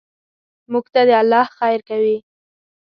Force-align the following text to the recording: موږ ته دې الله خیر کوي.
موږ 0.71 0.85
ته 0.93 1.01
دې 1.07 1.15
الله 1.21 1.43
خیر 1.57 1.79
کوي. 1.89 2.17